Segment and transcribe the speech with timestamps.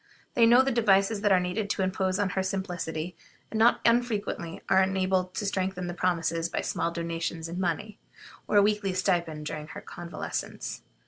[0.33, 3.15] They know the devices that are needed to impose on her simplicity,
[3.51, 7.99] and not unfrequently are enabled to strengthen their promises by small donations in money,
[8.47, 10.81] or a weekly stipend during her convalescence.